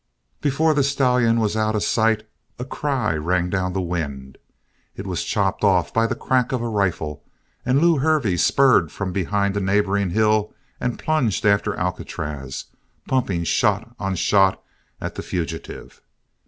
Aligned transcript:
Before 0.41 0.73
the 0.73 0.81
stallion 0.81 1.39
was 1.39 1.55
out 1.55 1.75
of 1.75 1.83
sight, 1.83 2.27
a 2.57 2.65
cry 2.65 3.13
rang 3.13 3.51
down 3.51 3.73
the 3.73 3.81
wind. 3.83 4.39
It 4.95 5.05
was 5.05 5.23
chopped 5.23 5.63
off 5.63 5.93
by 5.93 6.07
the 6.07 6.15
crack 6.15 6.51
of 6.51 6.59
a 6.59 6.67
rifle, 6.67 7.23
and 7.67 7.79
Lew 7.79 7.99
Hervey 7.99 8.37
spurred 8.37 8.91
from 8.91 9.11
behind 9.11 9.55
a 9.55 9.59
neighboring 9.61 10.09
hill 10.09 10.55
and 10.79 10.97
plunged 10.97 11.45
after 11.45 11.75
Alcatraz 11.75 12.65
pumping 13.07 13.43
shot 13.43 13.93
on 13.99 14.15
shot 14.15 14.63
at 14.99 15.13
the 15.13 15.21
fugitive. 15.21 16.01